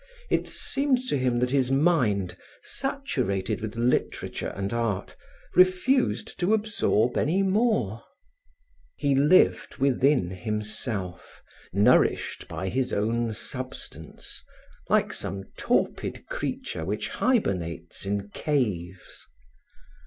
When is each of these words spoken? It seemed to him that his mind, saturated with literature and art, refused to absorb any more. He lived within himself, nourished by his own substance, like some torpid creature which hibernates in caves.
It 0.31 0.47
seemed 0.49 1.07
to 1.09 1.15
him 1.15 1.37
that 1.37 1.51
his 1.51 1.69
mind, 1.69 2.35
saturated 2.63 3.61
with 3.61 3.75
literature 3.75 4.51
and 4.55 4.73
art, 4.73 5.15
refused 5.53 6.39
to 6.39 6.55
absorb 6.55 7.17
any 7.19 7.43
more. 7.43 8.03
He 8.97 9.13
lived 9.13 9.75
within 9.77 10.31
himself, 10.31 11.43
nourished 11.71 12.47
by 12.47 12.67
his 12.69 12.93
own 12.93 13.31
substance, 13.33 14.43
like 14.89 15.13
some 15.13 15.43
torpid 15.55 16.25
creature 16.25 16.83
which 16.83 17.09
hibernates 17.09 18.03
in 18.03 18.29
caves. 18.29 19.27